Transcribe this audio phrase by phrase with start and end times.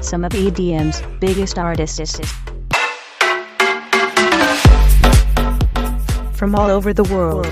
[0.00, 2.20] some of EDM's biggest artists.
[6.36, 7.46] From all over the world.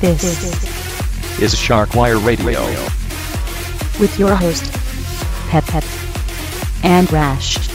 [0.00, 0.24] This
[1.40, 2.60] is Sharkwire Radio.
[4.00, 4.72] with your host,
[5.48, 5.84] Pep Pep
[6.82, 7.73] and Rash.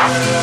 [0.00, 0.37] And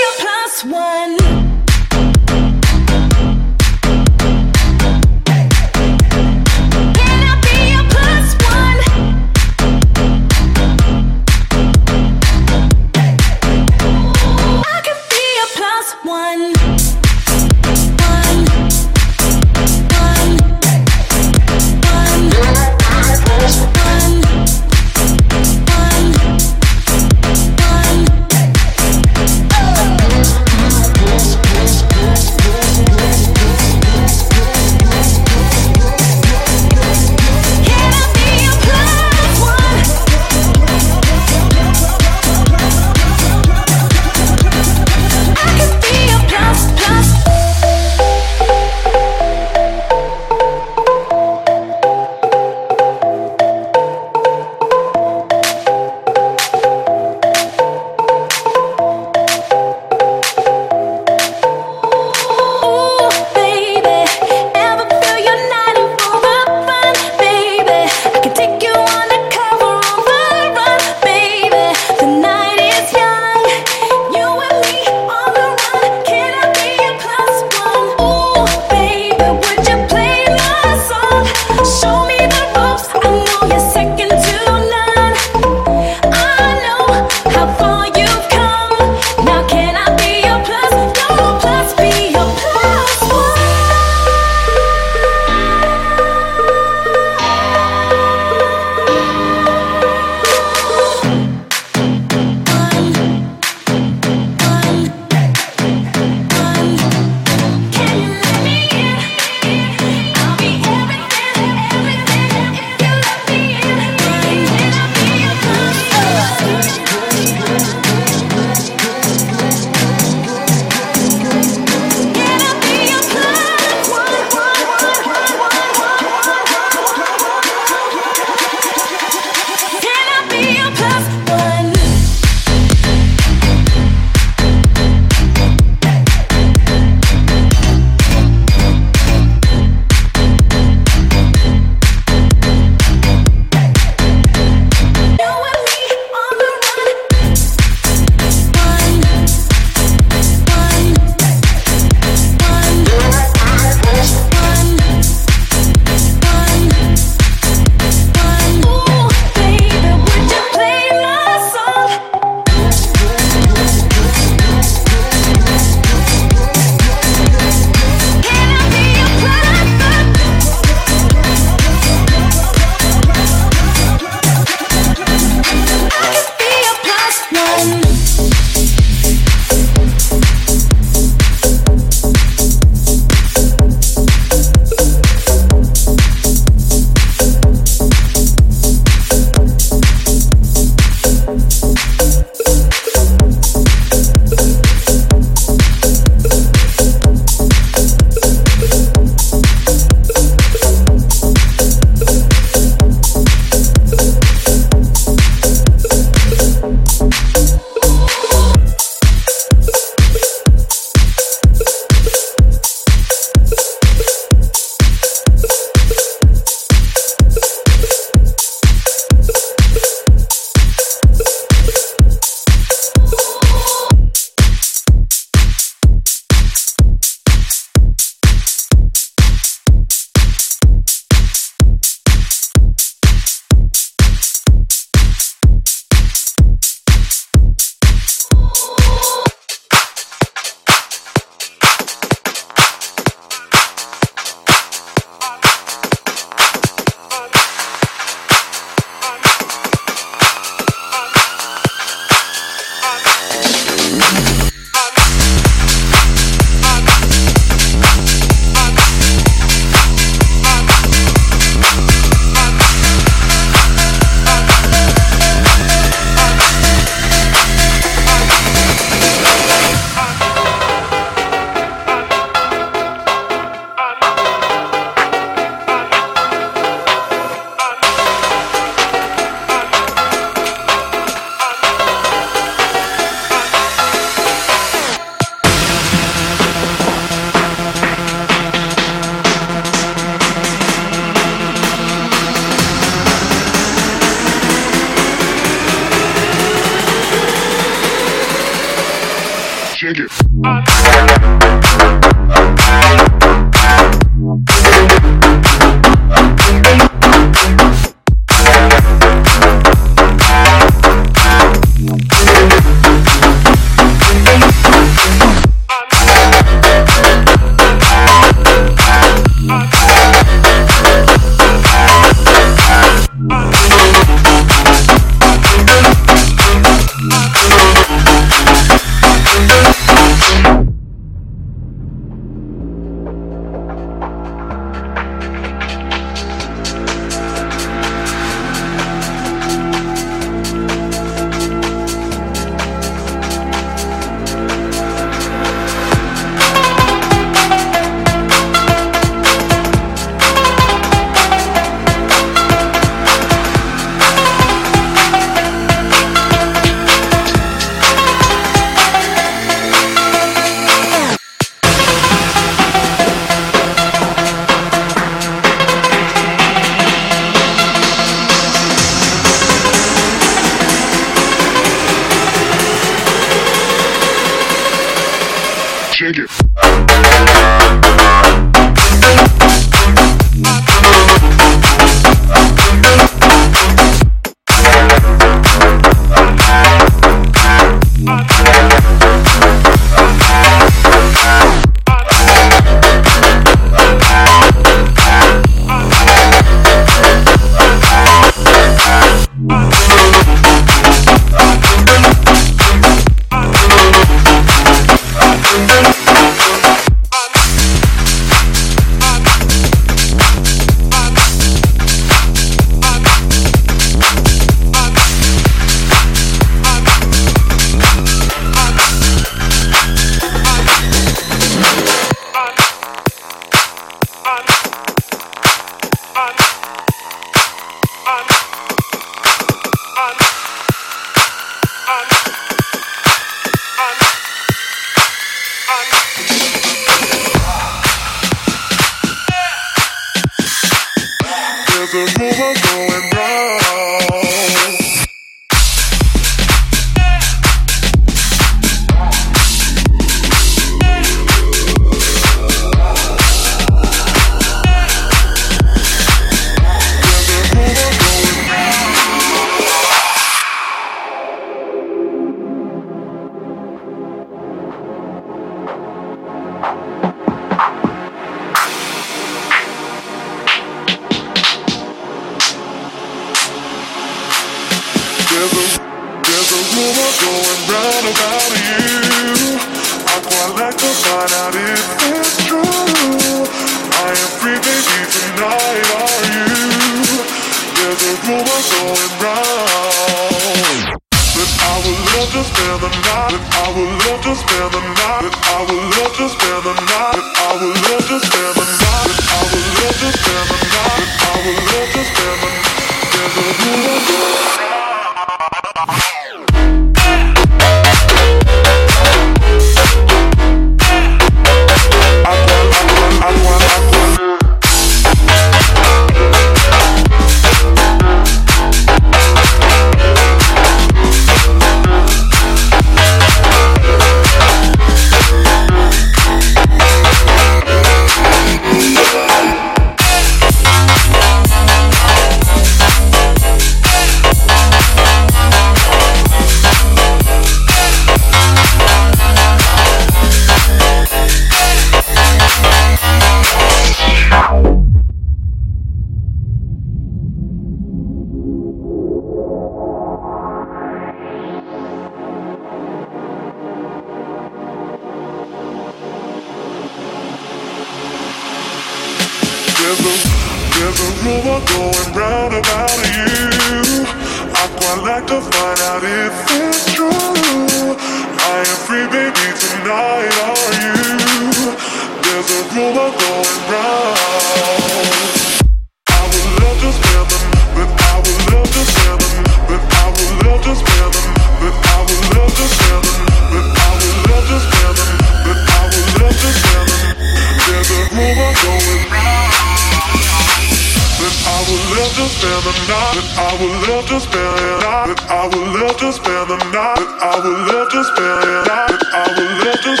[592.31, 595.19] I would love to spend the night.
[595.29, 597.05] I would love to spend the night.
[597.21, 600.00] I would love to spend the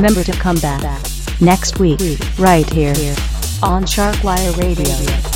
[0.00, 0.82] Remember to come back
[1.42, 2.00] next week,
[2.38, 2.94] right here
[3.62, 5.29] on Sharkwire Radio.